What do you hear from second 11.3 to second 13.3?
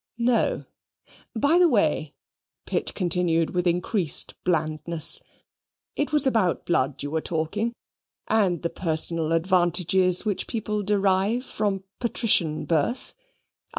from patrician birth.